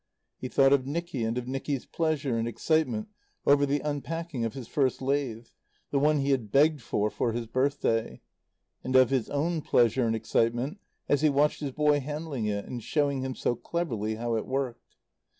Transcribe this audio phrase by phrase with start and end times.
[0.39, 3.09] He thought of Nicky and of Nicky's pleasure and excitement
[3.45, 5.45] over the unpacking of his first lathe
[5.91, 8.19] the one he had begged for for his birthday
[8.83, 12.81] and of his own pleasure and excitement as he watched his boy handling it and
[12.83, 14.95] showing him so cleverly how it worked.